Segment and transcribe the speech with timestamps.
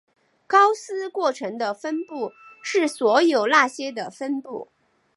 [0.47, 2.31] 高斯过程的分布
[2.63, 4.69] 是所有那些的分布。